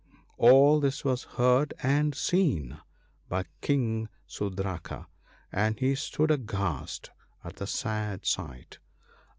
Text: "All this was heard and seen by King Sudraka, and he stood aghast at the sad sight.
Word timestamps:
"All 0.49 0.79
this 0.79 1.05
was 1.05 1.25
heard 1.37 1.75
and 1.83 2.15
seen 2.15 2.79
by 3.29 3.43
King 3.61 4.09
Sudraka, 4.27 5.05
and 5.51 5.77
he 5.77 5.93
stood 5.93 6.31
aghast 6.31 7.11
at 7.43 7.57
the 7.57 7.67
sad 7.67 8.25
sight. 8.25 8.79